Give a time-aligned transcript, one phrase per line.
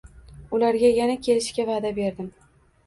[0.59, 2.35] Ularga yana kelishga vaʼda berdim.